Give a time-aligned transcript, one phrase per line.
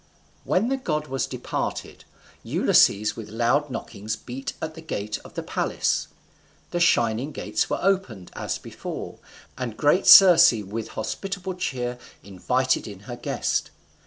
[0.45, 2.05] When the god was departed,
[2.41, 6.07] Ulysses with loud knockings beat at the gate of the palace.
[6.71, 9.19] The shining gates were opened, as before,
[9.59, 13.69] and great Circe with hospitable cheer invited in her guest.